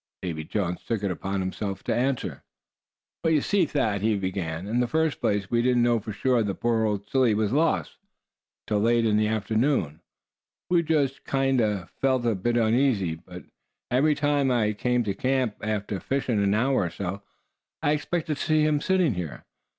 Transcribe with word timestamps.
Davy 0.23 0.43
Jones 0.45 0.83
took 0.83 1.03
it 1.03 1.11
upon 1.11 1.41
himself 1.41 1.83
to 1.83 1.93
answer. 1.93 2.41
"You 3.23 3.39
see, 3.41 3.67
Thad," 3.67 4.01
he 4.01 4.17
began, 4.17 4.65
"in 4.65 4.79
the 4.79 4.87
first 4.87 5.21
place 5.21 5.51
we 5.51 5.61
didn't 5.61 5.83
know 5.83 5.99
for 5.99 6.11
sure 6.11 6.41
the 6.41 6.55
poor 6.55 6.85
old 6.85 7.07
silly 7.07 7.35
was 7.35 7.51
lost, 7.53 7.97
till 8.65 8.79
late 8.79 9.05
in 9.05 9.15
the 9.15 9.27
afternoon. 9.27 10.01
We 10.71 10.81
just 10.81 11.23
kinder 11.23 11.87
felt 12.01 12.25
a 12.25 12.33
bit 12.33 12.57
uneasy, 12.57 13.13
but 13.13 13.43
every 13.91 14.15
time 14.15 14.49
I 14.49 14.73
came 14.73 15.03
to 15.03 15.13
camp 15.13 15.57
after 15.61 15.99
fishin' 15.99 16.39
an 16.41 16.55
hour 16.55 16.81
or 16.85 16.89
so, 16.89 17.21
I 17.83 17.91
expected 17.91 18.37
to 18.37 18.43
see 18.43 18.63
him 18.65 18.81
sitting 18.81 19.13
here." 19.13 19.45